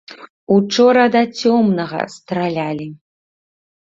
Учора 0.53 1.03
да 1.15 1.21
цёмнага 1.51 2.01
стралялі. 2.15 2.87